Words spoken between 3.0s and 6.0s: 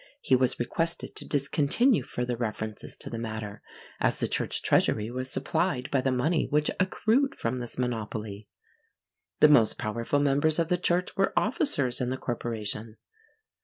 the matter, as the church treasury was supplied